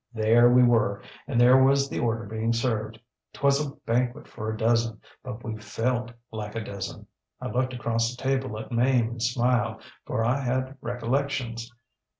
ŌĆ£There 0.15 0.51
we 0.51 0.63
were, 0.63 0.99
and 1.27 1.39
there 1.39 1.63
was 1.63 1.87
the 1.87 1.99
order 1.99 2.25
being 2.25 2.51
served. 2.53 2.99
ŌĆÖTwas 3.35 3.67
a 3.71 3.75
banquet 3.85 4.27
for 4.27 4.49
a 4.49 4.57
dozen, 4.57 4.99
but 5.21 5.43
we 5.43 5.55
felt 5.61 6.11
like 6.31 6.55
a 6.55 6.63
dozen. 6.63 7.05
I 7.39 7.49
looked 7.51 7.75
across 7.75 8.09
the 8.09 8.19
table 8.19 8.57
at 8.57 8.71
Mame 8.71 9.09
and 9.09 9.21
smiled, 9.21 9.83
for 10.07 10.25
I 10.25 10.39
had 10.39 10.75
recollections. 10.81 11.71